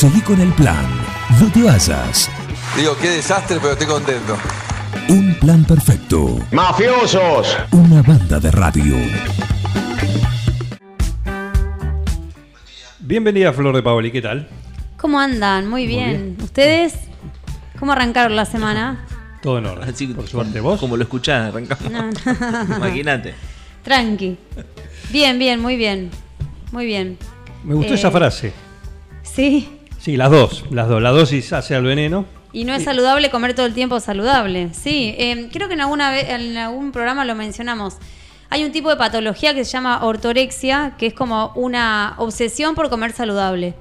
[0.00, 0.86] Seguí con el plan.
[1.38, 2.30] No te vayas.
[2.74, 4.34] Digo, qué desastre, pero estoy contento.
[5.10, 6.38] Un plan perfecto.
[6.52, 7.54] ¡Mafiosos!
[7.72, 8.94] Una banda de radio.
[13.00, 14.48] Bienvenida Flor de Paoli, ¿qué tal?
[14.96, 15.68] ¿Cómo andan?
[15.68, 16.38] Muy bien.
[16.42, 16.94] ¿Ustedes?
[17.78, 19.04] ¿Cómo arrancaron la semana?
[19.42, 19.86] Todo en orden.
[19.90, 20.80] Así que, por suerte, vos.
[20.80, 21.92] Como lo escuchás, arrancamos.
[21.92, 22.02] No,
[22.64, 22.76] no.
[22.76, 23.34] Imagínate.
[23.82, 24.38] Tranqui.
[25.10, 26.10] Bien, bien, muy bien.
[26.72, 27.18] Muy bien.
[27.64, 28.54] Me gustó Eh, esa frase.
[29.22, 29.76] Sí.
[30.00, 31.02] Sí, las dos, las dos.
[31.02, 32.24] La dosis hace al veneno.
[32.52, 34.70] Y no es saludable comer todo el tiempo saludable.
[34.72, 37.96] Sí, eh, creo que en alguna vez, en algún programa lo mencionamos.
[38.48, 42.88] Hay un tipo de patología que se llama ortorexia, que es como una obsesión por
[42.88, 43.74] comer saludable.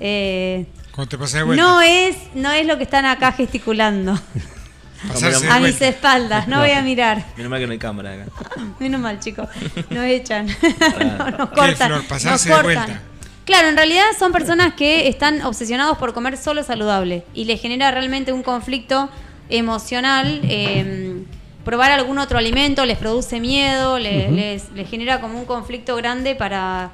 [0.00, 1.62] Eh, Cuando te pasas de vuelta.
[1.62, 4.18] no es, no es lo que están acá gesticulando.
[5.08, 7.22] pasarse A mis espaldas, no voy a mirar.
[7.36, 8.26] Menos mal que no hay cámara acá.
[8.80, 9.48] Menos mal, chicos.
[9.90, 10.46] Nos echan.
[11.00, 11.76] No, nos ¿Qué, cortan.
[11.76, 11.90] Flor?
[11.90, 13.02] Nos Pasarse de vuelta.
[13.44, 17.90] Claro, en realidad son personas que están obsesionados por comer solo saludable y les genera
[17.90, 19.08] realmente un conflicto
[19.50, 20.40] emocional.
[20.44, 21.22] eh,
[21.64, 26.34] probar algún otro alimento les produce miedo, le- les, les genera como un conflicto grande
[26.34, 26.90] para,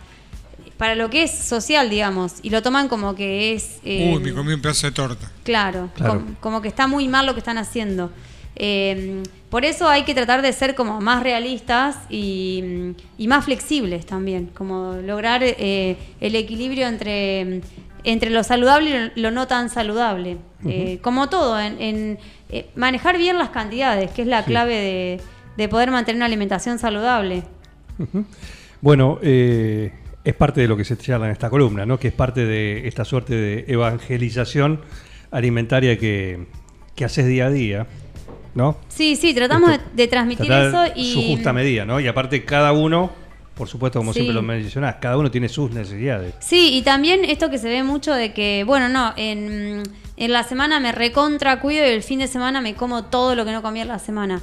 [0.76, 2.34] para lo que es social, digamos.
[2.42, 3.78] Y lo toman como que es.
[3.84, 5.28] eh, Uy, me comí un pedazo de torta.
[5.42, 6.12] Claro, Claro.
[6.20, 8.12] com- como que está muy mal lo que están haciendo.
[8.56, 14.06] Eh, por eso hay que tratar de ser como más realistas y, y más flexibles
[14.06, 17.62] también, como lograr eh, el equilibrio entre,
[18.04, 20.36] entre lo saludable y lo no tan saludable.
[20.66, 22.18] Eh, como todo, en, en,
[22.50, 25.20] eh, manejar bien las cantidades, que es la clave de,
[25.56, 27.42] de poder mantener una alimentación saludable.
[28.80, 31.98] Bueno, es parte de lo que se charla en esta columna, ¿no?
[31.98, 34.80] Que es parte de esta suerte de evangelización
[35.30, 36.46] alimentaria que,
[36.94, 37.86] que haces día a día,
[38.54, 38.76] ¿no?
[38.88, 41.12] Sí, sí, tratamos Esto- de, de transmitir Tratar eso y...
[41.12, 42.00] su justa medida, ¿no?
[42.00, 43.10] Y aparte cada uno,
[43.54, 44.20] por supuesto, como Sí.
[44.20, 46.34] siempre lo mencionás, cada uno tiene sus necesidades.
[46.40, 49.82] Sí, y también esto que se ve mucho de que, bueno, no, en,
[50.16, 53.44] en la semana me recontra cuido y el fin de semana me como todo lo
[53.44, 54.40] que no comí en la semana.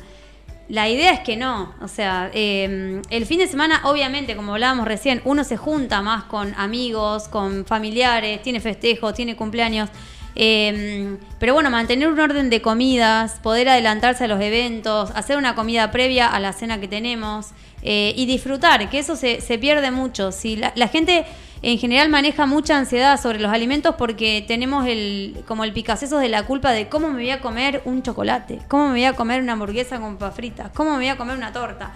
[0.69, 4.85] La idea es que no, o sea, eh, el fin de semana, obviamente, como hablábamos
[4.85, 9.89] recién, uno se junta más con amigos, con familiares, tiene festejos, tiene cumpleaños.
[10.39, 15.55] Eh, pero bueno, mantener un orden de comidas, poder adelantarse a los eventos, hacer una
[15.55, 17.47] comida previa a la cena que tenemos
[17.81, 20.31] eh, y disfrutar, que eso se, se pierde mucho.
[20.31, 21.25] Si la, gente
[21.63, 26.29] en general maneja mucha ansiedad sobre los alimentos porque tenemos el como el picacesos de
[26.29, 29.41] la culpa de cómo me voy a comer un chocolate, cómo me voy a comer
[29.41, 31.93] una hamburguesa con papas fritas, cómo me voy a comer una torta.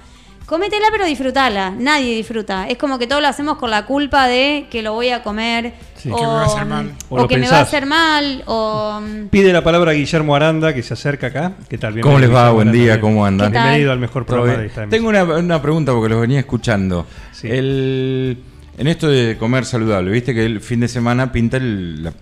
[0.51, 2.67] Cómetela pero disfrutala, nadie disfruta.
[2.67, 5.71] Es como que todo lo hacemos con la culpa de que lo voy a comer
[5.95, 6.09] Sí.
[6.11, 6.91] o Que me va a hacer mal.
[7.07, 7.67] O o, lo que me va a pensás.
[7.69, 11.53] hacer mal o Pide la palabra Guillermo Aranda, que se acerca acá.
[11.69, 11.97] ¿Qué tal?
[12.01, 12.33] ¿Cómo les va?
[12.49, 12.83] Guillermo Buen Aranda.
[12.83, 13.51] día, ¿cómo andan?
[13.53, 17.07] Bienvenido al mejor ¿Todo programa de esta Tengo una, una pregunta porque los venía escuchando.
[17.31, 17.47] Sí.
[17.49, 18.37] El,
[18.77, 22.13] en esto de comer saludable, viste que el fin de semana pinta el, la-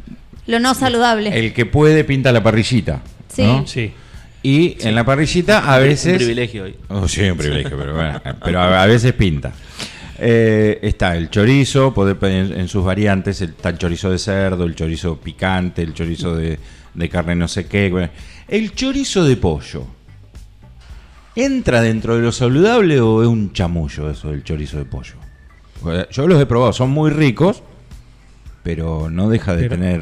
[0.45, 1.31] lo no saludable.
[1.35, 2.99] el que puede pinta la parrillita.
[3.27, 3.41] Sí.
[3.43, 3.65] ¿no?
[3.65, 3.91] Sí.
[4.41, 6.13] Y en la parrillita a veces...
[6.13, 6.75] Un privilegio hoy.
[6.87, 9.51] Oh, sí, un privilegio, pero, bueno, pero a, a veces pinta.
[10.17, 14.17] Eh, está el chorizo, poder pedir en, en sus variantes, el, está el chorizo de
[14.17, 16.59] cerdo, el chorizo picante, el chorizo de,
[16.93, 17.89] de carne no sé qué.
[17.89, 18.09] bueno.
[18.47, 19.85] El chorizo de pollo.
[21.35, 25.15] ¿Entra dentro de lo saludable o es un chamullo eso del chorizo de pollo?
[26.11, 27.63] Yo los he probado, son muy ricos,
[28.63, 30.01] pero no deja de Pero- tener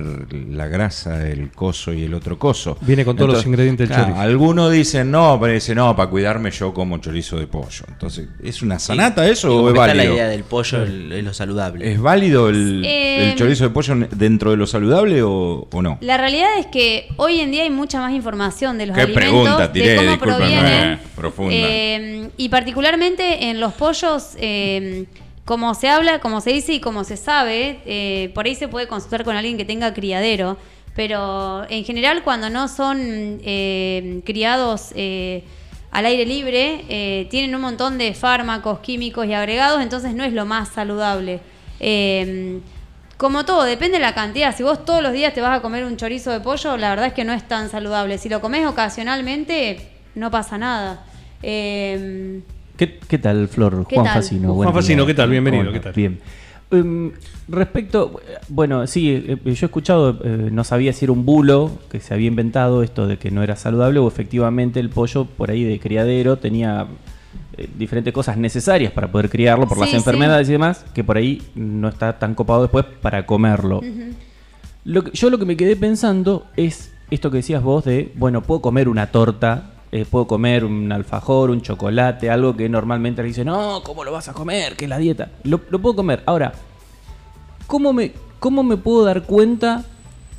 [0.50, 2.78] la grasa, el coso y el otro coso.
[2.82, 4.22] Viene con todos los ingredientes del claro, chorizo.
[4.22, 7.86] Algunos dicen, no, pero dice, no, para cuidarme yo como chorizo de pollo.
[7.88, 9.96] Entonces, ¿es una sanata eso o es válido?
[10.06, 11.92] la idea del pollo, es lo saludable.
[11.92, 15.98] ¿Es válido el, Eh, el chorizo de pollo dentro de lo saludable o, o no?
[16.02, 19.30] La realidad es que hoy en día hay mucha más información de los Qué alimentos,
[19.32, 20.94] pregunta tiré, de cómo discúlpame, provienen.
[20.94, 21.54] eh, profunda.
[21.56, 25.06] Eh, y particularmente en los pollos, eh,
[25.48, 28.90] como se habla, como se dice y como se sabe, eh, por ahí se puede
[28.90, 30.58] consultar con alguien que tenga criadero,
[30.94, 35.46] pero en general cuando no son eh, criados eh,
[35.90, 40.46] al aire libre, tienen un montón de fármacos, químicos y agregados, entonces no es lo
[40.46, 41.40] más saludable.
[41.80, 42.60] Eh,
[43.16, 44.54] como todo, depende de la cantidad.
[44.54, 47.08] Si vos todos los días te vas a comer un chorizo de pollo, la verdad
[47.08, 48.18] es que no es tan saludable.
[48.18, 51.06] Si lo comes ocasionalmente, no pasa nada.
[52.78, 53.86] ¿Qué, qué tal, Flor?
[53.88, 54.16] ¿Qué Juan tal?
[54.22, 54.54] Facino.
[54.54, 55.06] Juan Facino.
[55.06, 55.30] ¿qué tal?
[55.30, 55.94] Bienvenido, Hola, ¿qué tal?
[55.94, 56.20] Bien.
[56.70, 57.12] Em,
[57.48, 58.20] respecto,
[58.50, 62.14] bueno, sí, eh, yo he escuchado, eh, no sabía si era un bulo que se
[62.14, 65.80] había inventado esto de que no era saludable o efectivamente el pollo por ahí de
[65.80, 66.88] criadero tenía
[67.58, 69.96] eh, diferentes cosas necesarias para poder criarlo por las sí.
[69.96, 73.82] enfermedades y demás, que por ahí no está tan copado después para comerlo.
[74.84, 78.44] Lo que- yo lo que me quedé pensando es esto que decías vos de, bueno,
[78.44, 83.30] puedo comer una torta, eh, puedo comer un alfajor, un chocolate, algo que normalmente le
[83.30, 84.76] dicen, no, ¿cómo lo vas a comer?
[84.76, 85.32] Que es la dieta.
[85.44, 86.24] Lo, lo puedo comer.
[86.26, 86.54] Ahora,
[87.68, 89.86] ¿cómo me, ¿cómo me puedo dar cuenta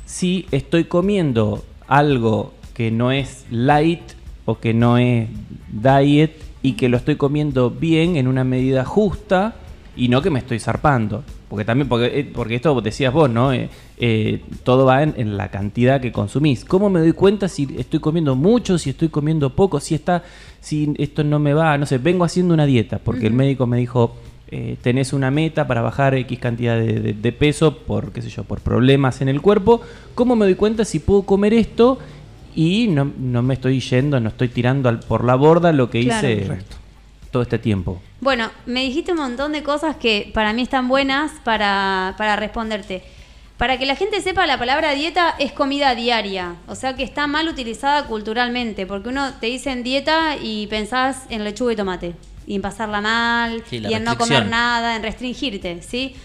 [0.05, 4.01] si estoy comiendo algo que no es light
[4.45, 5.29] o que no es
[5.71, 9.55] diet y que lo estoy comiendo bien en una medida justa
[9.95, 11.23] y no que me estoy zarpando.
[11.49, 13.51] Porque también, porque, eh, porque esto decías vos, ¿no?
[13.51, 16.63] Eh, eh, todo va en, en la cantidad que consumís.
[16.63, 20.23] ¿Cómo me doy cuenta si estoy comiendo mucho, si estoy comiendo poco, si está,
[20.61, 23.77] si esto no me va, no sé, vengo haciendo una dieta, porque el médico me
[23.79, 24.15] dijo,
[24.51, 28.29] eh, tenés una meta para bajar X cantidad de, de- de peso por, qué sé
[28.29, 29.81] yo, por problemas en el cuerpo.
[30.15, 31.97] ¿Cómo me doy cuenta si puedo comer esto
[32.55, 36.01] y no, no me estoy yendo, no estoy tirando al- por la borda lo que
[36.03, 36.27] Claro.
[36.29, 36.75] hice Correcto.
[37.31, 38.01] Todo este tiempo?
[38.21, 43.03] Bueno, me dijiste un montón de cosas que para mí están buenas para, para responderte.
[43.57, 47.27] Para que la gente sepa, la palabra dieta es comida diaria, o sea que está
[47.27, 52.15] mal utilizada culturalmente, porque uno te dice en dieta y pensás en lechuga y tomate,
[52.47, 56.15] y en pasarla mal, Sí, y en no comer nada, en restringirte, ¿sí?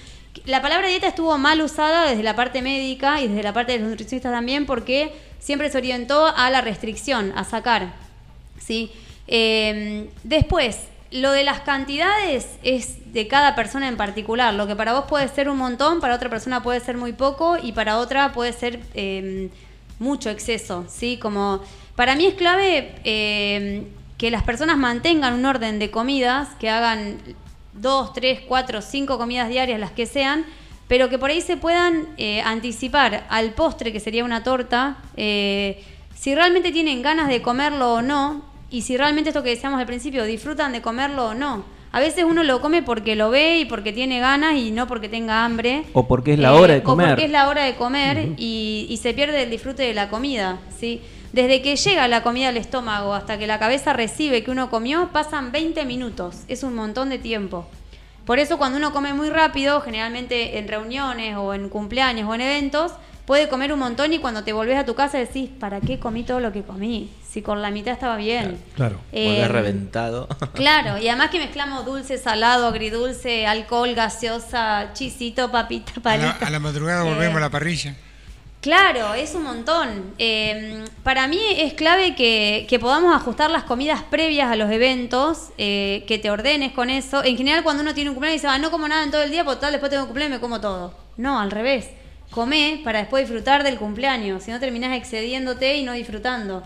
[0.47, 3.79] La palabra dieta estuvo mal usada desde la parte médica y desde la parte de
[3.81, 7.95] los nutricionistas también, porque siempre se orientó a la restricción, a sacar.
[8.59, 8.91] ¿sí?
[9.27, 10.79] Eh, después,
[11.11, 14.55] lo de las cantidades es de cada persona en particular.
[14.55, 17.57] Lo que para vos puede ser un montón, para otra persona puede ser muy poco
[17.63, 19.51] y para otra puede ser eh,
[19.99, 21.19] mucho exceso, ¿sí?
[21.19, 21.61] Como
[21.97, 23.87] para mí es clave eh,
[24.19, 27.19] que las personas mantengan un orden de comidas, que hagan
[27.73, 30.45] dos, tres, cuatro, cinco comidas diarias, las que sean,
[30.89, 35.85] pero que por ahí se puedan eh, anticipar al postre, que sería una torta, eh,
[36.15, 38.45] si realmente tienen ganas de comerlo o no,
[38.77, 41.65] y si realmente esto que decíamos al principio, disfrutan de comerlo o no.
[41.93, 45.09] A veces uno lo come porque lo ve y porque tiene ganas y no porque
[45.09, 45.77] tenga hambre.
[45.79, 47.09] Eh, O porque es la hora de O comer.
[47.11, 50.59] porque es la hora de comer y, y se pierde el disfrute de la comida,
[50.77, 51.01] ¿sí?
[51.33, 55.11] Desde que llega la comida al estómago hasta que la cabeza recibe que uno comió,
[55.13, 56.39] pasan 20 minutos.
[56.49, 57.67] Es un montón de tiempo.
[58.27, 62.41] Por eso cuando uno come muy rápido, generalmente en reuniones o en cumpleaños o en
[62.41, 62.93] eventos,
[63.27, 66.23] puede comer un montón y cuando te volvés a tu casa decís, ¿para qué comí
[66.25, 67.11] todo lo que comí?
[67.29, 68.59] Si con la mitad estaba bien.
[68.77, 69.01] Claro.
[69.13, 70.29] Eh, Volver reventado.
[70.55, 76.47] Claro, y además que mezclamos dulce, salado, agridulce, alcohol, gaseosa, chisito, papita, A la, palita.
[76.47, 77.97] a la madrugada Eh, volvemos a la parrilla.
[78.61, 80.15] Claro, es un montón.
[80.19, 85.51] Eh, para mí es clave que, que podamos ajustar las comidas previas a los eventos,
[85.59, 87.23] eh, que te ordenes con eso.
[87.23, 89.23] En general, cuando uno tiene un cumpleaños y dice, ah, no como nada en todo
[89.23, 90.95] el día, porque tal, después tengo un cumpleaños y me como todo.
[91.19, 91.91] No, al revés.
[92.35, 96.63] Come para después disfrutar del cumpleaños, si no terminás excediéndote y no disfrutando.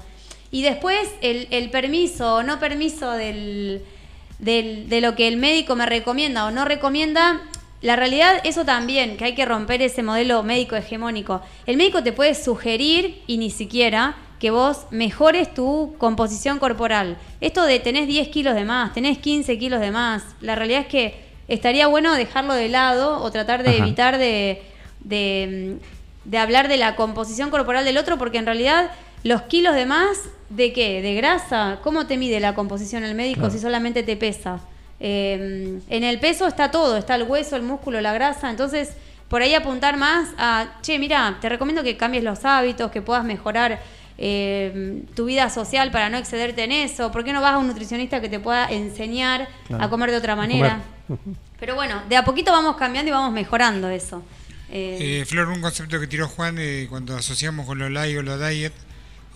[0.50, 3.82] Y después el, el permiso o no permiso del,
[4.38, 7.42] del- de lo que el médico me recomienda o no recomienda,
[7.82, 11.42] la realidad eso también, que hay que romper ese modelo médico hegemónico.
[11.66, 17.18] El médico te puede sugerir y ni siquiera que vos mejores tu composición corporal.
[17.40, 20.86] Esto de tenés 10 kilos de más, tenés 15 kilos de más, la realidad es
[20.86, 23.78] que estaría bueno dejarlo de lado o tratar de Ajá.
[23.78, 24.62] evitar de,
[25.00, 25.76] de,
[26.24, 28.90] de hablar de la composición corporal del otro, porque en realidad
[29.24, 30.18] los kilos de más,
[30.48, 31.02] ¿de qué?
[31.02, 31.78] ¿De grasa?
[31.82, 33.52] ¿Cómo te mide la composición el médico Claro.
[33.54, 34.60] si solamente te pesa?
[35.00, 38.92] Eh, en el peso está todo, está el hueso, el músculo, la grasa, entonces
[39.28, 43.24] por ahí apuntar más a, che, mira, te recomiendo que cambies los hábitos, que puedas
[43.24, 43.78] mejorar
[44.16, 47.68] eh, tu vida social para no excederte en eso, ¿por qué no vas a un
[47.68, 49.84] nutricionista que te pueda enseñar Claro.
[49.84, 50.80] a comer de otra manera?
[51.60, 54.22] Pero bueno, de a poquito vamos cambiando y vamos mejorando eso.
[54.70, 58.22] Eh, Eh, Flor, un concepto que tiró Juan eh, cuando asociamos con lo light o
[58.22, 58.72] lo diet,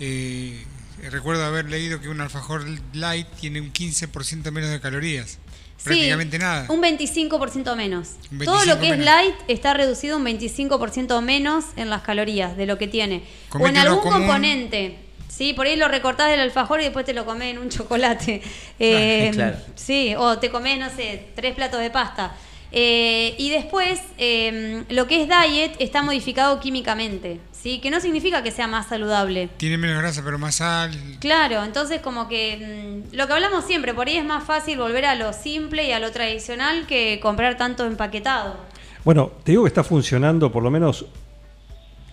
[0.00, 0.64] eh,
[1.10, 5.38] recuerdo haber leído que un alfajor light tiene un 15% menos de calorías.
[5.78, 6.66] Sí, Prácticamente nada.
[6.68, 8.10] Un 25% menos.
[8.30, 12.56] Un Todo lo 25 que es light está reducido un 25% menos en las calorías
[12.56, 13.24] de lo que tiene.
[13.52, 14.20] o en algún común.
[14.20, 14.98] componente.
[15.28, 18.42] Sí, por ahí lo recortás del alfajor y después te lo comés en un chocolate.
[18.78, 19.56] Eh, claro.
[19.74, 22.34] Sí, o te comés, no sé, tres platos de pasta.
[22.74, 27.80] Eh, y después, eh, lo que es diet está modificado químicamente, ¿sí?
[27.80, 29.50] Que no significa que sea más saludable.
[29.58, 30.90] Tiene menos grasa pero más sal.
[31.20, 35.04] Claro, entonces como que mm, lo que hablamos siempre, por ahí es más fácil volver
[35.04, 38.56] a lo simple y a lo tradicional que comprar tanto empaquetado.
[39.04, 41.04] Bueno, te digo que está funcionando por lo menos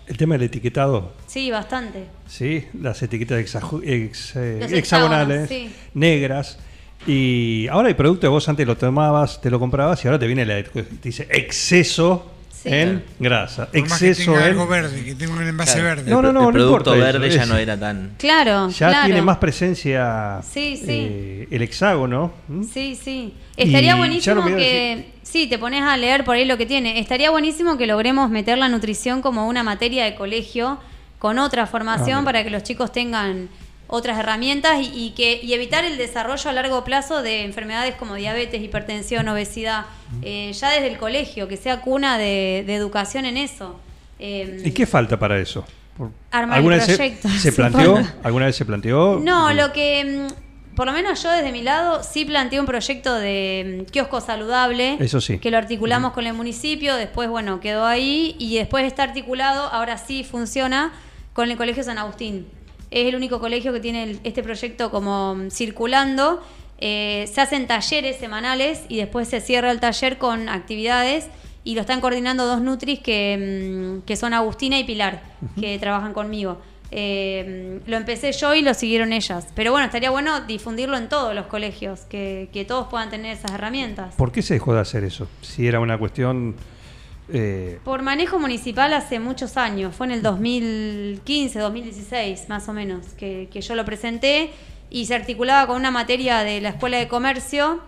[0.08, 2.06] el tema del etiquetado, Sí, bastante.
[2.28, 2.68] ¿sí?
[2.82, 3.38] Las etiquetas
[3.84, 4.12] eh,
[4.72, 5.72] hexagonales, sí.
[5.94, 6.58] negras.
[7.08, 10.28] Y ahora hay productos que vos antes lo tomabas, te lo comprabas y ahora te
[10.28, 12.68] viene la te dice exceso Sí.
[12.74, 15.88] en grasa, Por más que exceso tenga en algo verde, que tenga un envase Claro.
[15.96, 16.12] verde.
[16.12, 18.16] No, no, el, no, el no producto importa eso, verde ya no era tan.
[18.18, 19.06] Claro, ya claro.
[19.06, 20.86] tiene más presencia Sí, sí.
[20.90, 22.34] eh, el hexágono.
[22.74, 23.34] Sí, sí.
[23.56, 25.14] Estaría Y buenísimo no que...
[25.24, 27.00] Sí, te pones a leer por ahí lo que tiene.
[27.00, 30.80] Estaría buenísimo que logremos meter la nutrición como una materia de colegio
[31.18, 33.48] con otra formación Ah, para que los chicos tengan
[33.90, 38.16] otras herramientas y, y que y evitar el desarrollo a largo plazo de enfermedades como
[38.16, 39.86] diabetes, hipertensión, obesidad,
[40.22, 43.80] eh, ya desde el colegio, que sea cuna de, de educación en eso.
[44.20, 45.66] Eh, ¿Y qué falta para eso?
[46.32, 46.86] ¿Alguna vez
[47.42, 47.98] se- planteó?
[48.24, 49.20] ¿Alguna vez se planteó?
[49.22, 53.14] No, lo que, mm, por lo menos yo desde mi lado, sí planteé un proyecto
[53.16, 54.98] de mm, kiosco saludable.
[55.00, 55.40] Eso sí.
[55.40, 59.98] Que lo articulamos con el municipio, después, bueno, quedó ahí y después está articulado, ahora
[59.98, 60.94] sí funciona,
[61.34, 62.48] con el Colegio San Agustín.
[62.92, 66.42] Es el único colegio que tiene el- este proyecto como mm, circulando.
[66.80, 71.28] Eh, se hacen talleres semanales y después se cierra el taller con actividades
[71.66, 75.22] y lo están coordinando dos Nutris que, mm, que son Agustina y Pilar,
[75.60, 76.60] que trabajan conmigo.
[76.92, 79.48] Eh, lo empecé yo y lo siguieron ellas.
[79.56, 83.52] Pero bueno, estaría bueno difundirlo en todos los colegios, que, que todos puedan tener esas
[83.52, 84.16] herramientas.
[84.16, 85.28] ¿Por qué se dejó de hacer eso?
[85.42, 86.56] Si era una cuestión...
[87.34, 93.06] eh, Por manejo municipal hace muchos años, fue en el 2015, 2016 más o menos,
[93.18, 94.52] que, que yo lo presenté
[94.90, 97.82] y se articulaba con una materia de la Escuela de Comercio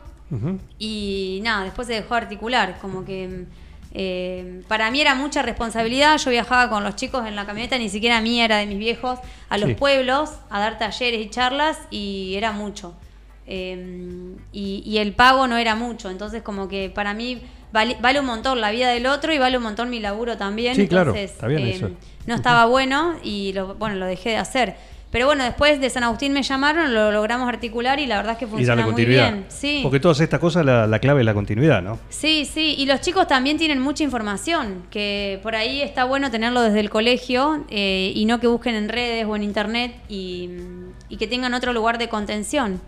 [0.79, 3.43] y nada, después se dejó articular, como que
[3.93, 7.89] eh, para mí era mucha responsabilidad, yo viajaba con los chicos en la camioneta, ni
[7.89, 9.19] siquiera mía, era de mis viejos,
[9.49, 9.75] a los Sí.
[9.75, 12.93] pueblos a dar talleres y charlas y era mucho.
[13.45, 18.19] Eh, y, y el pago no era mucho, entonces como que para mí vale, vale
[18.19, 20.75] un montón la vida del otro y vale un montón mi laburo también.
[20.75, 21.89] Sí, claro, está bien eh, eso.
[22.27, 24.75] No estaba bueno y lo, bueno, lo dejé de hacer.
[25.11, 28.37] Pero bueno, después de San Agustín me llamaron, lo logramos articular y la verdad es
[28.37, 29.45] que Y funciona muy bien.
[29.49, 29.81] Sí.
[29.83, 31.99] Porque todas estas cosas, la, la clave es la continuidad, ¿no?
[32.07, 36.61] Sí, sí, y los chicos también tienen mucha información, que por ahí está bueno tenerlo
[36.61, 40.49] desde el colegio eh, y no que busquen en redes o en internet y,
[41.09, 42.79] y que tengan otro lugar de contención.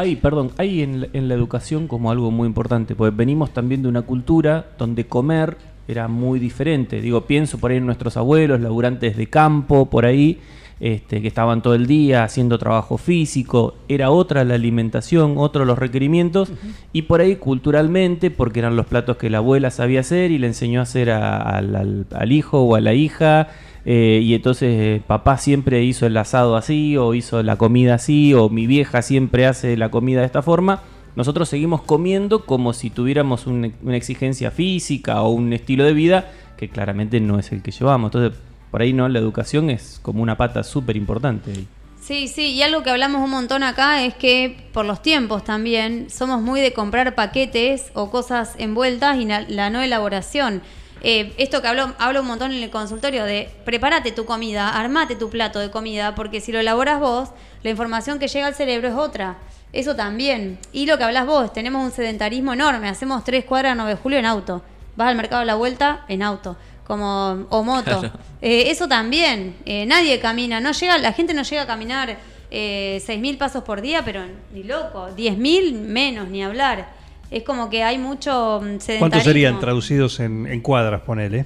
[0.00, 3.82] Hay, perdón, hay en, la- en la educación como algo muy importante, porque venimos también
[3.82, 5.56] de una cultura donde comer
[5.88, 7.00] era muy diferente.
[7.00, 10.38] Digo, pienso por ahí en nuestros abuelos, laburantes de campo, por ahí,
[10.78, 15.76] este, que estaban todo el día haciendo trabajo físico, era otra la alimentación, otros los
[15.76, 16.52] requerimientos,
[16.92, 20.46] y por ahí culturalmente, porque eran los platos que la abuela sabía hacer y le
[20.46, 23.48] enseñó a hacer a- al hijo o a la hija,
[23.84, 28.34] eh, y entonces eh, papá siempre hizo el asado así, o hizo la comida así,
[28.34, 30.82] o mi vieja siempre hace la comida de esta forma.
[31.16, 36.30] Nosotros seguimos comiendo como si tuviéramos un- una exigencia física o un estilo de vida
[36.56, 38.08] que claramente no es el que llevamos.
[38.08, 38.38] Entonces,
[38.70, 41.52] por ahí no, la educación es como una pata súper importante.
[42.00, 46.08] Sí, sí, y algo que hablamos un montón acá es que por los tiempos también
[46.10, 50.62] somos muy de comprar paquetes o cosas envueltas y la no elaboración.
[51.02, 55.16] Eh, esto que hablo, hablo un montón en el consultorio de prepárate tu comida, armate
[55.16, 57.30] tu plato de comida, porque si lo elaboras vos,
[57.62, 59.36] la información que llega al cerebro es otra.
[59.72, 60.58] Eso también.
[60.72, 63.96] Y lo que hablas vos, tenemos un sedentarismo enorme, hacemos tres cuadras a 9 de
[63.96, 64.62] julio en auto.
[64.96, 68.00] Vas al mercado a la vuelta en auto, como o moto.
[68.00, 68.18] Claro.
[68.40, 72.16] Eh, eso también, eh, nadie camina, no llega, la gente no llega a caminar
[72.50, 76.97] eh, 6.000 pasos por día, pero ni loco, 10.000 menos, ni hablar.
[77.30, 78.98] Es como que hay mucho mm, sedentarismo.
[79.00, 81.44] ¿Cuántos serían traducidos en, en cuadras, ponele?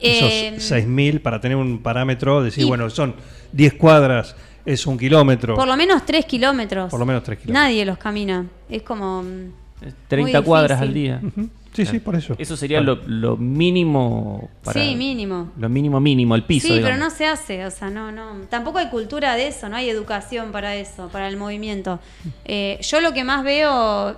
[0.00, 3.14] Eh, Esos 6.000 para tener un parámetro, decir, y- bueno, son
[3.52, 4.34] 10 cuadras,
[4.66, 5.54] es un kilómetro.
[5.54, 6.90] Por lo menos 3 kilómetros.
[6.90, 7.62] Por lo menos tres kilómetros.
[7.64, 8.44] Nadie los camina.
[8.68, 9.22] Es como...
[9.22, 9.52] mm,
[9.86, 11.20] Es 30 Muy cuadras al día.
[11.22, 11.48] Ujú.
[11.72, 12.34] Sí, sí, por eso.
[12.38, 14.80] Eso sería lo, lo mínimo para...
[14.80, 15.50] Sí, mínimo.
[15.58, 16.68] Lo mínimo mínimo, el piso.
[16.68, 18.42] sí, pero no se hace, o sea, no, no.
[18.50, 21.98] Tampoco hay cultura de eso, no hay educación para eso, para el movimiento.
[22.44, 23.70] Eh, yo lo que más veo,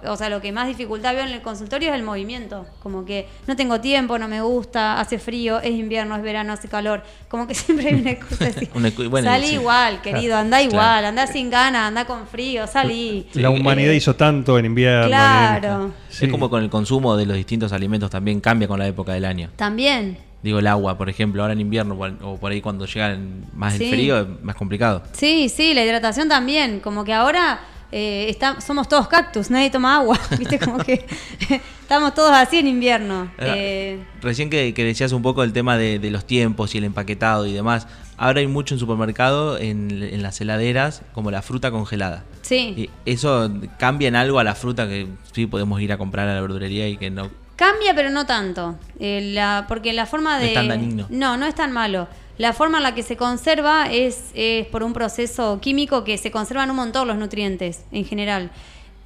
[0.05, 2.67] o sea, lo que más dificultad veo en el consultorio es el movimiento.
[2.83, 6.69] Como que no tengo tiempo, no me gusta, hace frío, es invierno, es verano, hace
[6.69, 7.03] calor.
[7.29, 8.69] Como que siempre hay una excusa así.
[8.75, 9.55] Una bueno, salí sí.
[9.55, 10.71] igual, querido, anda Claro.
[10.73, 13.27] igual, anda sin ganas, anda con frío, salí.
[13.35, 15.07] La humanidad Eh, hizo tanto en invierno.
[15.07, 15.85] Claro.
[15.85, 16.25] en- sí.
[16.25, 19.25] Es como con el consumo de los distintos alimentos también cambia con la época del
[19.25, 19.51] año.
[19.57, 20.17] También.
[20.43, 23.17] Digo, el agua, por ejemplo, ahora en invierno o por ahí cuando llega
[23.55, 23.85] más Sí.
[23.85, 25.03] el frío es más complicado.
[25.13, 26.81] Sí, sí, la hidratación también.
[26.81, 27.61] Como que ahora
[27.93, 30.19] eh, está- somos todos cactus, nadie toma agua.
[30.39, 30.59] ¿Viste?
[30.59, 31.07] Como que
[31.81, 33.31] estamos todos así en invierno.
[33.39, 36.79] Ahora, Eh, Recién que, que decías un poco el tema de, de los tiempos y
[36.79, 37.87] el empaquetado y demás,
[38.17, 42.25] ahora hay mucho en supermercado, en, en las heladeras, como la fruta congelada.
[42.43, 42.75] sí.
[42.77, 46.35] Y ¿Eso cambia en algo a la fruta que sí podemos ir a comprar a
[46.35, 47.31] la verdulería y que no?
[47.57, 48.77] Cambia, pero no tanto.
[48.99, 50.49] Eh, la, porque la forma No de.
[50.49, 51.07] es tan dañino.
[51.11, 52.09] No, no es tan malo.
[52.39, 56.31] La forma en la que se conserva es, es por un proceso químico que se
[56.31, 58.51] conservan un montón los nutrientes en general.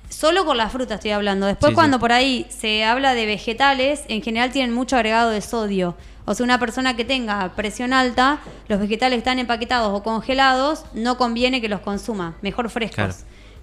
[0.09, 1.47] Solo con la fruta estoy hablando.
[1.47, 2.01] Después, Sí, cuando sí.
[2.01, 5.95] por ahí se habla de vegetales, en general tienen mucho agregado de sodio.
[6.25, 11.19] O sea, una persona que tenga presión alta, los vegetales están empaquetados o congelados, no
[11.19, 12.37] conviene que los consuma.
[12.41, 12.95] Mejor frescos.
[12.97, 13.15] Claro.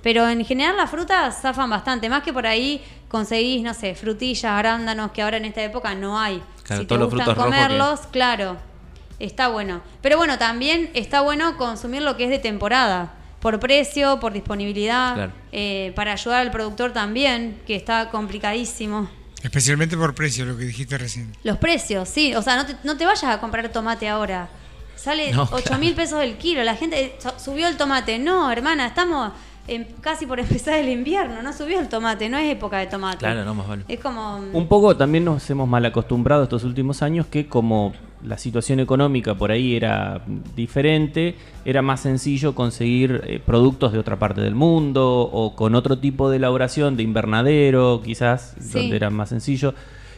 [0.03, 4.45] Pero en general las frutas zafan bastante, más que por ahí conseguís, no sé, frutillas,
[4.45, 6.43] arándanos, que ahora en esta época no hay.
[6.63, 8.57] Claro, si te todos los gustan frutos rojos que- comerlos, claro,
[9.19, 9.81] está bueno.
[10.01, 15.13] Pero bueno, también está bueno consumir lo que es de temporada, por precio, por disponibilidad,
[15.15, 15.31] Claro.
[15.51, 19.09] eh, para ayudar al productor también, que está complicadísimo.
[19.43, 21.31] Especialmente por precio, lo que dijiste recién.
[21.43, 22.33] Los precios, sí.
[22.35, 24.49] O sea, no te, no te vayas a comprar tomate ahora.
[24.95, 25.79] Sale No, 8 claro.
[25.79, 26.63] mil pesos el kilo.
[26.63, 28.17] La gente su- subió el tomate.
[28.17, 29.33] No, hermana, estamos
[29.67, 31.43] en- casi por empezar el invierno.
[31.43, 32.27] No subió el tomate.
[32.27, 33.17] No es época de tomate.
[33.19, 33.83] Claro, no, más vale.
[33.87, 34.37] Es como...
[34.37, 37.93] Un poco también nos hemos mal acostumbrado estos últimos años que como
[38.27, 40.21] la situación económica por ahí era
[40.55, 45.97] diferente, era más sencillo conseguir eh, productos de otra parte del mundo o con otro
[45.97, 48.79] tipo de elaboración de invernadero, quizás, Sí.
[48.79, 49.73] donde era más sencillo.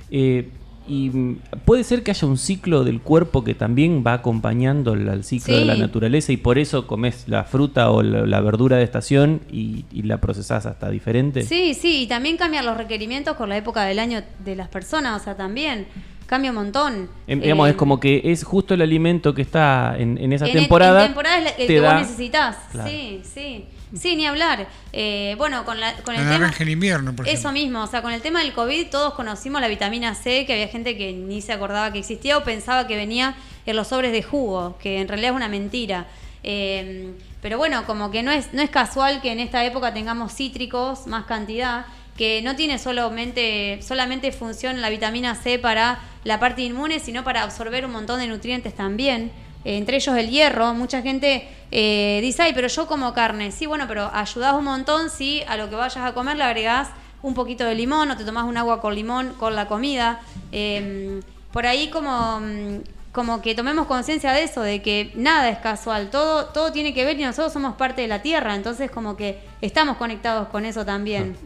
[0.09, 0.49] Eh,
[0.89, 5.23] y mm, puede ser que haya un ciclo del cuerpo que también va acompañando al,
[5.25, 8.83] ciclo de la naturaleza y por eso comes la fruta o la, la verdura de
[8.83, 11.41] estación y, y la procesás hasta diferente.
[11.41, 15.21] Sí, sí, y también cambian los requerimientos con la época del año de las personas,
[15.21, 15.87] o sea, también
[16.27, 17.09] cambia un montón.
[17.25, 20.45] Em, digamos, Eh, es como que es justo el alimento que está en, en esa
[20.45, 21.01] en, temporada.
[21.01, 22.57] En temporada es la- el te que da- vos necesitas.
[22.71, 22.89] Claro.
[22.89, 23.65] Sí, sí.
[23.95, 24.67] Sí, ni hablar.
[24.91, 26.39] Eh, bueno, con, la, con La el tema...
[26.39, 29.61] naranja en invierno, por Eso mismo, o sea, con el tema del COVID todos conocimos
[29.61, 32.97] la vitamina C, que había gente que ni se acordaba que existía o pensaba que
[32.97, 36.05] venía en los sobres de jugo, que en realidad es una mentira.
[36.43, 40.33] Eh, pero bueno, como que no es, no es casual que en esta época tengamos
[40.33, 41.85] cítricos, más cantidad,
[42.17, 47.41] que no tiene solamente, solamente función la vitamina C para la parte inmune, sino para
[47.41, 49.31] absorber un montón de nutrientes también.
[49.63, 50.73] Eh, entre ellos el hierro.
[50.73, 53.53] Mucha gente eh, dice, ay, pero yo como carne.
[53.53, 56.89] Sí, bueno, pero ayudás un montón si a lo que vayas a comer le agregás
[57.21, 60.19] un poquito de limón o te tomás un agua con limón con la comida.
[60.51, 61.21] Eh,
[61.53, 62.79] por ahí como, mm,
[63.13, 67.05] como que tomemos conciencia de eso, de que nada es casual, todo, todo tiene que
[67.05, 70.85] ver y nosotros somos parte de la Tierra, entonces como que estamos conectados con eso
[70.85, 71.37] también.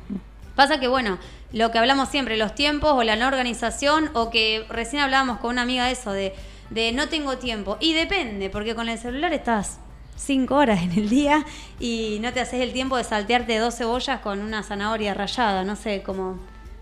[0.61, 1.17] Pasa que, bueno,
[1.53, 5.49] lo que hablamos siempre, los tiempos o la no organización, o que recién hablábamos con
[5.49, 6.35] una amiga de eso, de,
[6.69, 7.77] de no tengo tiempo.
[7.79, 9.79] Y depende, porque con el celular estás
[10.15, 11.43] cinco horas en el día
[11.79, 15.75] y no te haces el tiempo de saltearte dos cebollas con una zanahoria rallada, no
[15.75, 16.37] sé, como...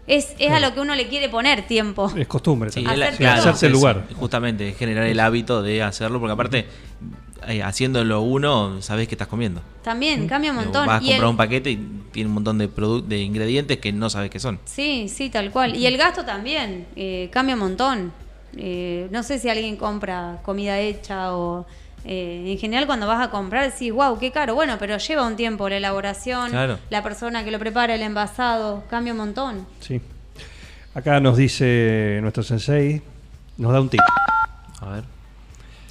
[0.10, 2.12] Es, es a lo que uno le quiere poner tiempo.
[2.18, 2.72] Es costumbre.
[2.72, 3.50] Sí, es claro, todo.
[3.52, 4.08] Hacerse el es lugar.
[4.16, 6.66] Justamente, generar el hábito de hacerlo, porque aparte,
[7.48, 9.62] eh, haciéndolo uno, sabes que estás comiendo.
[9.84, 10.88] También cambia un montón.
[10.88, 11.78] Vas a comprar el- un paquete y
[12.12, 12.68] tiene un montón de,
[13.08, 14.60] de ingredientes que no sabes qué son.
[14.66, 15.76] Sí, sí, tal cual.
[15.76, 18.12] Y el gasto también eh, cambia un montón.
[18.58, 21.68] Eh, no sé si alguien compra comida hecha o...
[22.06, 24.56] eh, en general cuando vas a comprar decís, wow, qué caro.
[24.56, 26.80] Bueno, pero lleva un tiempo la elaboración, Claro.
[26.90, 29.66] la persona que lo prepara, el envasado, cambia un montón.
[29.80, 30.02] Sí.
[30.94, 33.02] Acá nos dice nuestro sensei,
[33.58, 34.02] nos da un tip.
[34.82, 35.04] A ver.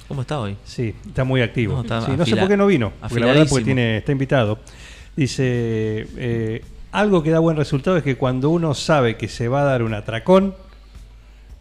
[0.07, 0.57] ¿Cómo está hoy?
[0.65, 1.75] Sí, está muy activo.
[1.75, 4.11] No, está Sí, no sé por qué no vino, porque la verdad porque tiene, está
[4.11, 4.57] invitado.
[5.15, 9.61] Dice, eh, algo que da buen resultado es que cuando uno sabe que se va
[9.61, 10.55] a dar un atracón,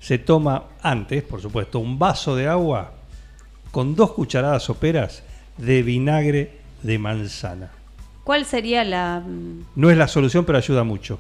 [0.01, 2.93] se toma antes, por supuesto, un vaso de agua
[3.70, 5.22] con dos cucharadas soperas
[5.57, 6.52] de vinagre
[6.83, 7.70] de manzana.
[8.24, 9.20] ¿Cuál sería la...?
[9.26, 11.18] mm, No es la solución, pero ayuda mucho.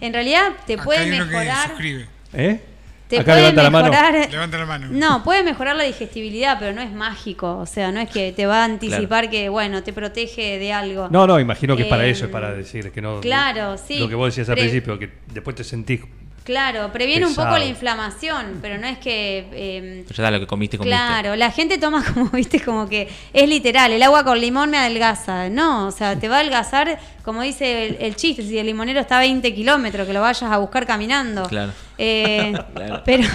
[0.00, 1.68] En realidad te Acá puede hay uno que mejorar...
[1.68, 2.06] suscribe.
[2.32, 2.60] ¿Eh?
[3.08, 3.90] Te Acá puede levanta la mano.
[3.90, 4.30] mejorar...
[4.30, 4.86] Levanta la mano.
[4.90, 7.58] No, puede mejorar la digestibilidad, pero no es mágico.
[7.58, 11.08] O sea, no es que te va a anticipar que, bueno, te protege de algo.
[11.10, 13.20] No, no, imagino que es para Eh, eso, es para decir que no.
[13.20, 13.98] claro, sí.
[13.98, 16.00] Lo que vos decías al Pre- principio, que después te sentís.
[16.44, 19.48] Claro, previene un poco la inflamación, pero no es que...
[19.52, 20.94] eh, Pero ya lo que comiste, comiste.
[20.94, 24.76] Claro, la gente toma como, viste, como que es literal, el agua con limón me
[24.76, 25.48] adelgaza.
[25.48, 29.00] No, o sea, te va a adelgazar, como dice el, el chiste, si el limonero
[29.00, 31.44] está a 20 kilómetros, que lo vayas a buscar caminando.
[31.48, 31.72] Claro.
[31.96, 33.02] Eh, Claro.
[33.06, 33.26] Pero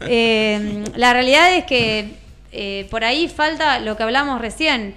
[0.00, 2.14] eh, la realidad es que
[2.52, 4.94] eh, por ahí falta lo que hablamos recién,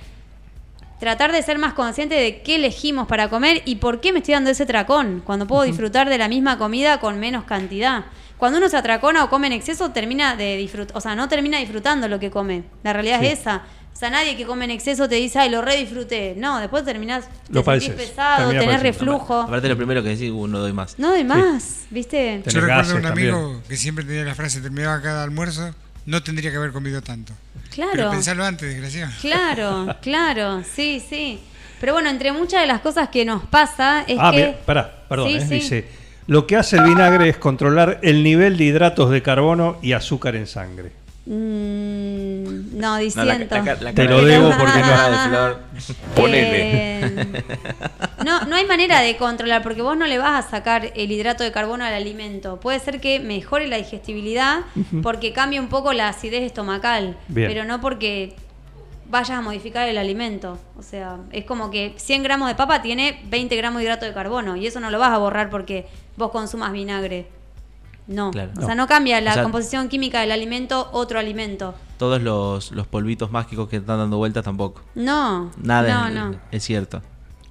[0.99, 4.33] tratar de ser más consciente de qué elegimos para comer y por qué me estoy
[4.33, 8.05] dando ese tracón, cuando puedo disfrutar de la misma comida con menos cantidad.
[8.37, 11.57] Cuando uno se atracona o come en exceso, termina de disfrutar, o sea, no termina
[11.59, 12.63] disfrutando lo que come.
[12.83, 13.63] La realidad es esa.
[13.93, 16.35] O sea, nadie que come en exceso te dice, ay, lo re disfruté.
[16.37, 17.95] No, después terminás, te Lo sentís padeces.
[17.95, 19.41] pesado, tenés reflujo.
[19.41, 20.99] Aparte, lo primero que decís, uh, no doy más.
[20.99, 22.41] No, de más, ¿viste?
[22.43, 23.61] Tenés Yo recuerdo gases un amigo también.
[23.67, 25.73] que siempre tenía la frase, terminaba cada almuerzo,
[26.07, 27.33] no tendría que haber comido tanto.
[27.53, 28.11] Pero Claro.
[28.11, 29.11] pensarlo antes, desgraciado.
[29.21, 31.39] Claro, claro, sí, sí.
[31.79, 34.37] Pero bueno, entre muchas de las cosas que nos pasa es ah, que...
[34.37, 35.53] mira, pará, perdón, Sí, eh, sí.
[35.55, 35.87] dice.
[36.25, 40.35] Lo que hace el vinagre es controlar el nivel de hidratos de carbono y azúcar
[40.35, 40.91] en sangre.
[41.27, 43.55] Mm, no, No, la- disiento.
[43.55, 45.59] la ca- la Te lo de- debo porque no- cara de Flor.
[46.15, 46.99] Ponele.
[46.99, 47.43] Eh,
[48.25, 51.43] no, no hay manera de controlar porque vos no le vas a sacar el hidrato
[51.43, 52.59] de carbono al alimento.
[52.59, 54.61] Puede ser que mejore la digestibilidad
[55.03, 57.49] porque cambie un poco la acidez estomacal, Bien.
[57.49, 58.35] pero no porque
[59.09, 60.57] vayas a modificar el alimento.
[60.77, 64.13] O sea, es como que 100 gramos de papa tiene 20 gramos de hidrato de
[64.13, 67.27] carbono y eso no lo vas a borrar porque vos consumas vinagre.
[68.07, 68.51] No, Claro.
[68.57, 71.75] o sea, no cambia la O sea- composición química del alimento otro alimento.
[71.97, 74.81] Todos los, los polvitos mágicos que están dando vueltas tampoco.
[74.95, 76.39] No, Nada no, es, no.
[76.51, 77.01] es cierto.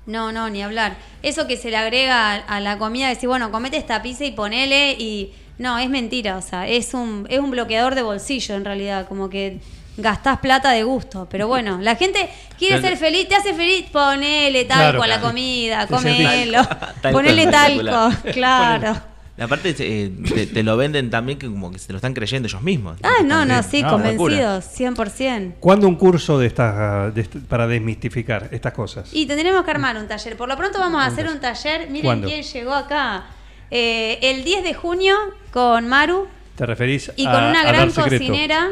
[0.06, 0.96] No, no, ni hablar.
[1.22, 4.32] Eso que se le agrega a, a la comida, decir, bueno, comete esta pizza y
[4.32, 5.32] ponele y...
[5.58, 9.30] No, es mentira, o sea, es un, es un bloqueador de bolsillo en realidad, como
[9.30, 9.58] que
[9.96, 11.26] gastás plata de gusto.
[11.30, 12.88] Pero bueno, la gente quiere Claro.
[12.94, 15.28] ser feliz, te hace feliz, ponele talco Claro, a la claro.
[15.28, 16.62] comida, comelo,
[17.00, 18.96] Talco ponele talco, claro.
[19.38, 22.62] Aparte eh, te, te lo venden también que como que se lo están creyendo ellos
[22.62, 22.98] mismos.
[23.02, 25.54] Ah, no, no, sí, No, convencidos, 100%.
[25.60, 29.10] ¿Cuándo un curso de estas de para desmistificar estas cosas?
[29.12, 30.36] Y tendremos que armar un taller.
[30.36, 31.90] Por lo pronto vamos a hacer un taller.
[31.90, 32.28] Miren ¿Cuándo?
[32.28, 33.26] quién llegó acá.
[33.70, 35.16] Eh, el 10 de junio
[35.52, 38.70] con Maru ¿Te referís y a, con una a gran cocinera.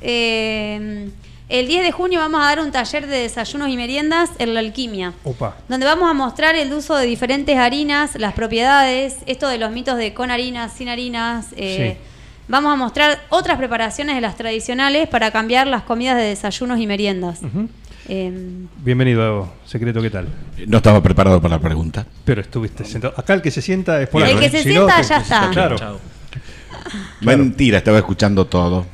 [0.00, 1.08] Eh,
[1.50, 4.60] el 10 de junio vamos a dar un taller de desayunos y meriendas en la
[4.60, 5.12] alquimia.
[5.24, 5.56] Opa.
[5.68, 9.98] Donde vamos a mostrar el uso de diferentes harinas, las propiedades, esto de los mitos
[9.98, 11.48] de con harinas, sin harinas.
[11.56, 12.06] eh, Sí.
[12.48, 16.86] Vamos a mostrar otras preparaciones de las tradicionales para cambiar las comidas de desayunos y
[16.88, 17.40] meriendas.
[18.08, 18.32] Eh,
[18.78, 20.26] Bienvenido, secreto, ¿qué tal?
[20.66, 22.04] No estaba preparado para la pregunta.
[22.24, 23.14] Pero estuviste sentado.
[23.16, 24.50] Acá el que se sienta es por El que ¿eh?
[24.50, 25.50] se Si sienta, ya está.
[25.52, 26.00] Claro.
[27.20, 28.84] Mentira, estaba escuchando todo.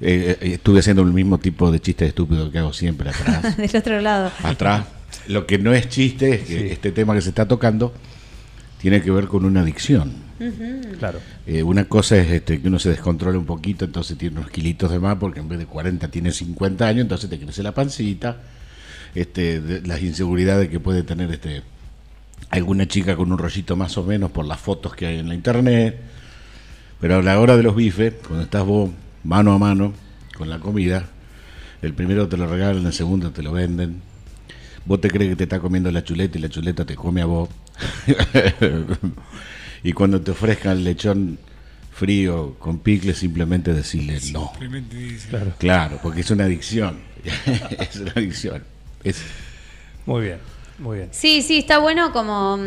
[0.00, 3.56] Eh, eh, estuve haciendo el mismo tipo de chiste estúpido que hago siempre atrás.
[3.56, 4.30] del otro lado.
[4.42, 4.86] atrás.
[5.28, 6.66] Lo que no es chiste es que Sí.
[6.70, 7.92] este tema que se está tocando
[8.80, 10.12] tiene que ver con una adicción.
[10.98, 11.18] Claro.
[11.46, 14.90] Eh, una cosa es este, que uno se descontrola un poquito, entonces tiene unos kilitos
[14.90, 18.38] de más, porque en vez de 40 tiene 50 años, entonces te crece la pancita,
[19.14, 21.60] este, de- las inseguridades que puede tener este,
[22.48, 25.34] alguna chica con un rollito más o menos por las fotos que hay en la
[25.34, 26.00] internet.
[27.02, 28.88] Pero a la hora de los bifes, cuando estás vos
[29.24, 29.92] mano a mano
[30.36, 31.08] con la comida,
[31.82, 34.02] el primero te lo regalan, el segundo te lo venden.
[34.84, 37.26] Vos te crees que te está comiendo la chuleta y la chuleta te come a
[37.26, 37.48] vos.
[39.82, 41.38] y cuando te ofrezcan el lechón
[41.92, 44.50] frío con picle, simplemente decirle no.
[44.52, 45.28] Simplemente dice.
[45.28, 45.52] Claro.
[45.58, 46.98] Claro, porque es una adicción.
[47.78, 48.64] es una adicción.
[49.04, 49.22] Es,
[50.06, 50.38] Muy bien.
[50.78, 51.08] Muy bien.
[51.12, 52.58] Sí, sí, está bueno como,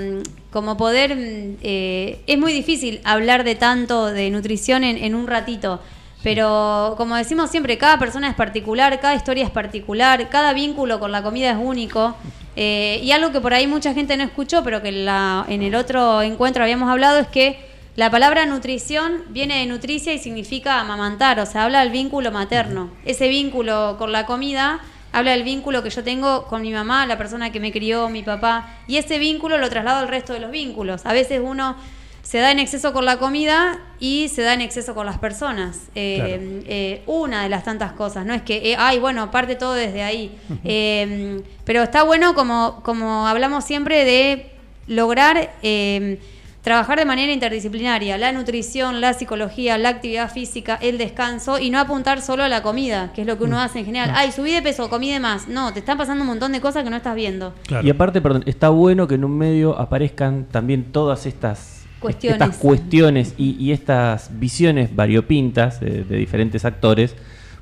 [0.51, 1.15] como poder...
[1.15, 5.81] mm, eh, es muy difícil hablar de tanto de nutrición en, en un ratito,
[6.23, 11.12] pero como decimos siempre, cada persona es particular, cada historia es particular, cada vínculo con
[11.12, 12.15] la comida es único.
[12.55, 15.73] eh, y algo que por ahí mucha gente no escuchó, pero que la- en el
[15.73, 17.59] otro encuentro habíamos hablado, es que
[17.95, 22.91] la palabra nutrición viene de nutricia y significa amamantar, o sea, habla del vínculo materno.
[23.05, 24.79] Ese vínculo con la comida
[25.12, 28.21] habla del vínculo que yo tengo con mi mamá, la persona que me crió, mi
[28.21, 31.07] papá, y ese vínculo lo traslado al resto de los vínculos.
[31.07, 31.75] A veces uno
[32.23, 35.89] se da en exceso con la comida y se da en exceso con las personas.
[35.93, 36.63] Eh, Claro.
[36.67, 40.01] eh, una de las tantas cosas, no es que, eh, ay, bueno, parte todo desde
[40.03, 40.36] ahí.
[40.63, 44.51] Eh, pero está bueno, como, como hablamos siempre, de
[44.88, 46.17] lograr eh,
[46.62, 51.77] trabajar de manera interdisciplinaria, la nutrición, la psicología, la actividad física, el descanso y no
[51.79, 54.13] apuntar solo a la comida, que es lo que uno hace en general.
[54.15, 55.49] Ay, subí de peso, comí de más.
[55.49, 57.53] No, te están pasando un montón de cosas que no estás viendo.
[57.67, 57.86] Claro.
[57.86, 62.39] Y aparte, perdón, está bueno que en un medio aparezcan también todas estas Cuestiones.
[62.41, 67.15] estas cuestiones y, y estas visiones variopintas de, de diferentes actores,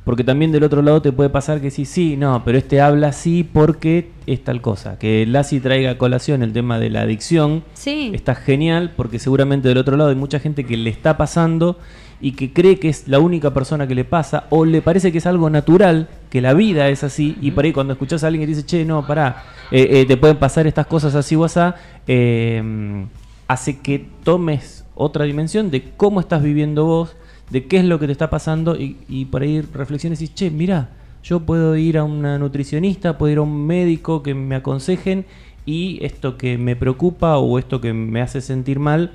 [0.03, 3.09] porque también del otro lado te puede pasar que sí, sí, no, pero este habla
[3.09, 4.97] así porque es tal cosa.
[4.97, 8.11] Que Lassi traiga a colación el tema de la adicción Sí.
[8.13, 11.77] está genial porque seguramente del otro lado hay mucha gente que le está pasando
[12.19, 15.19] y que cree que es la única persona que le pasa o le parece que
[15.19, 18.41] es algo natural, que la vida es así y por ahí cuando escuchas a alguien
[18.43, 21.75] que dice, che, no, pará, eh, eh, te pueden pasar estas cosas así o asá,
[22.07, 23.05] eh,
[23.51, 27.15] hace que tomes otra dimensión de cómo estás viviendo vos,
[27.49, 30.49] de qué es lo que te está pasando y, y por ahí reflexiones y che,
[30.51, 30.89] mira,
[31.23, 35.25] yo puedo ir a una nutricionista, puedo ir a un médico que me aconsejen
[35.65, 39.11] y esto que me preocupa o esto que me hace sentir mal,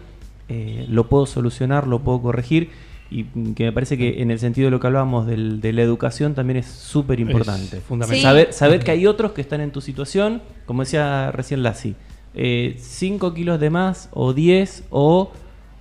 [0.49, 2.71] eh, lo puedo solucionar, lo puedo corregir
[3.11, 5.83] y que me parece que en el sentido de lo que hablábamos del- de la
[5.83, 7.81] educación también es súper importante.
[7.81, 8.17] Fundamental.
[8.19, 8.23] Sí.
[8.23, 11.95] Saber, saber que hay otros que están en tu situación, como decía recién Lassi,
[12.37, 15.31] 5 kilos de más o 10 o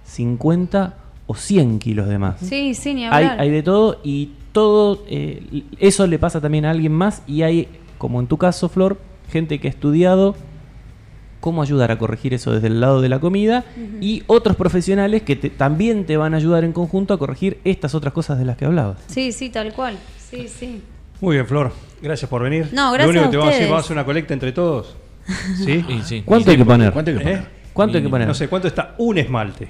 [0.04, 0.96] 50
[1.28, 2.40] o 100 kilos de más.
[2.40, 3.40] Sí, sí, ni Hay, hablar.
[3.42, 7.68] hay de todo y todo eh, eso le pasa también a alguien más y hay,
[7.98, 9.00] como en tu caso, Flor,
[9.32, 10.36] gente que ha estudiado
[11.42, 13.66] cómo ayudar a corregir eso desde el lado de la comida
[14.02, 17.94] y otros profesionales que te- también te van a ayudar en conjunto a corregir estas
[17.96, 18.98] otras cosas de las que hablabas.
[19.08, 19.98] Sí, sí, tal cual.
[20.18, 20.82] Sí, sí.
[21.22, 21.72] Muy bien, Flor.
[22.02, 22.70] Gracias por venir.
[22.74, 24.34] No, Lo gracias único a que te vamos a decir, vamos a hacer una colecta
[24.34, 24.96] entre todos.
[25.64, 25.86] ¿Sí?
[25.90, 26.24] Y sí.
[26.26, 26.92] ¿Cuánto hay que poner?
[26.92, 27.40] ¿Cuánto hay que poner?
[27.40, 27.46] ¿Eh?
[27.74, 28.28] ¿Cuánto hay que poner?
[28.28, 29.68] No sé, ¿cuánto está un esmalte?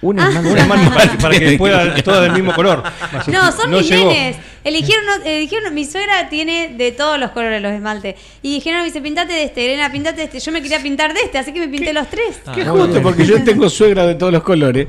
[0.00, 0.28] Un Ah.
[0.28, 0.50] esmalte.
[0.52, 2.82] Un esmalte para, para que pueda todo del mismo color.
[3.26, 4.36] No, son no nenes.
[4.64, 8.14] Eligieron, eligieron, mi suegra tiene de todos los colores los esmaltes.
[8.42, 10.40] Y dijeron, me dice, pintate de este, Elena, pintate de este.
[10.40, 12.40] Yo me quería pintar de este, así que me pinté los tres.
[12.54, 14.86] Qué justo, porque yo tengo suegra de todos los colores.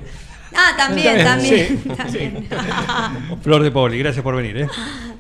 [0.56, 1.24] Ah, también, Sí.
[1.24, 1.84] también.
[1.98, 2.48] también.
[3.42, 4.58] Flor de Poli, gracias por venir.
[4.58, 4.68] ¿eh?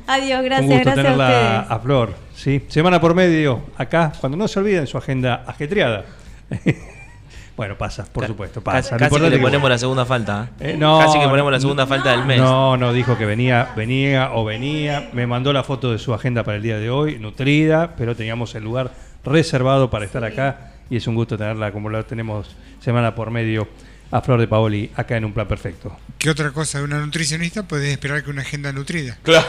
[0.08, 2.14] Adiós, Un gracias, gusto gracias a tenerla a, Flor.
[2.36, 2.64] ¿sí?
[2.68, 6.06] Semana por medio, acá, cuando no se olviden su agenda ajetreada.
[7.56, 8.98] bueno, pasa, por supuesto, pasa.
[8.98, 10.50] Casi, que le que- ponemos la segunda falta.
[10.60, 10.72] ¿eh?
[10.72, 12.40] Eh, no, casi que ponemos la segunda falta del mes.
[12.40, 15.10] No, no, dijo que venía, venía o venía.
[15.14, 18.56] Me mandó la foto de su agenda para el día de hoy, nutrida, pero teníamos
[18.56, 18.92] el lugar
[19.24, 23.68] reservado para estar acá y es un gusto tenerla como la tenemos semana por medio
[24.12, 25.96] a Flor de Paoli acá en un plan perfecto.
[26.18, 29.18] ¿Qué otra cosa de una nutricionista puedes esperar que una agenda nutrida?
[29.24, 29.44] Tenés.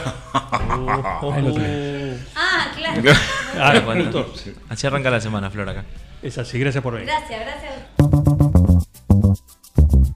[2.37, 3.03] Ah, claro.
[3.59, 4.27] Ah, bueno,
[4.69, 5.85] así arranca la semana, Flor, acá.
[6.23, 7.09] Es así, gracias por venir.
[7.09, 7.73] Gracias, gracias.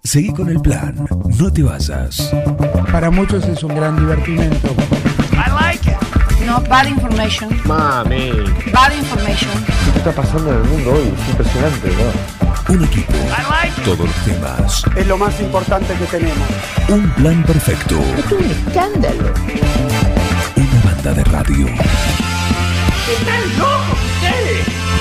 [0.05, 1.07] Seguí con el plan.
[1.39, 2.33] No te vayas.
[2.93, 4.75] Para muchos es un gran divertimento.
[6.47, 7.49] No, bad information.
[7.65, 8.31] Mami,
[8.71, 9.51] Bad information.
[9.93, 11.09] ¿qué está pasando en el mundo hoy?
[11.09, 12.54] Es impresionante, ¿no?
[12.69, 13.13] Un equipo.
[13.85, 14.83] Todos los temas.
[14.97, 16.49] Es lo más importante que tenemos.
[16.89, 18.01] Un plan perfecto.
[18.17, 19.35] Es un escándalo.
[20.57, 21.67] Una banda de radio.
[21.67, 24.94] ¡Están locos ustedes!